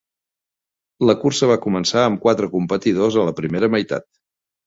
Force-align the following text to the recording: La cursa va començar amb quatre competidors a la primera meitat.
La 1.09 1.15
cursa 1.23 1.49
va 1.51 1.57
començar 1.65 2.05
amb 2.05 2.21
quatre 2.25 2.49
competidors 2.55 3.21
a 3.25 3.27
la 3.29 3.35
primera 3.41 3.73
meitat. 3.77 4.09